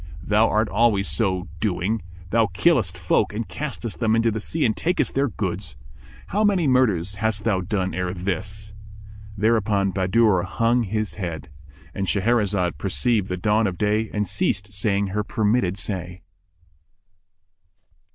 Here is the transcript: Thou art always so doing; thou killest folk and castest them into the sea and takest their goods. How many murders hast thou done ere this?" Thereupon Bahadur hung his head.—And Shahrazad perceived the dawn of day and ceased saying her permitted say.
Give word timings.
Thou 0.23 0.49
art 0.49 0.67
always 0.67 1.07
so 1.07 1.47
doing; 1.59 2.01
thou 2.31 2.47
killest 2.47 2.97
folk 2.97 3.33
and 3.35 3.47
castest 3.47 3.99
them 3.99 4.15
into 4.15 4.31
the 4.31 4.39
sea 4.39 4.65
and 4.65 4.75
takest 4.75 5.13
their 5.13 5.27
goods. 5.27 5.75
How 6.29 6.43
many 6.43 6.65
murders 6.65 7.13
hast 7.21 7.43
thou 7.43 7.61
done 7.61 7.93
ere 7.93 8.11
this?" 8.11 8.73
Thereupon 9.37 9.91
Bahadur 9.91 10.41
hung 10.41 10.81
his 10.85 11.13
head.—And 11.17 12.07
Shahrazad 12.07 12.79
perceived 12.79 13.29
the 13.29 13.37
dawn 13.37 13.67
of 13.67 13.77
day 13.77 14.09
and 14.11 14.27
ceased 14.27 14.73
saying 14.73 15.09
her 15.09 15.23
permitted 15.23 15.77
say. 15.77 16.23